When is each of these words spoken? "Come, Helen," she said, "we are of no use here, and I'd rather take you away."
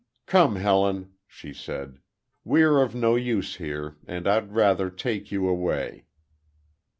"Come, 0.25 0.55
Helen," 0.55 1.11
she 1.27 1.53
said, 1.53 1.99
"we 2.43 2.63
are 2.63 2.81
of 2.81 2.95
no 2.95 3.15
use 3.15 3.57
here, 3.57 3.97
and 4.07 4.27
I'd 4.27 4.51
rather 4.51 4.89
take 4.89 5.31
you 5.31 5.47
away." 5.47 6.05